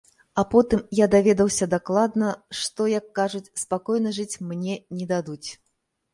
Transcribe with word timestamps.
А 0.41 0.43
потым 0.53 0.79
я 0.99 1.07
даведаўся 1.15 1.67
дакладна, 1.73 2.31
што, 2.61 2.81
як 2.93 3.05
кажуць, 3.21 3.43
спакойна 3.67 4.17
жыць 4.21 4.35
мне 4.55 4.75
не 5.01 5.05
дадуць. 5.15 5.49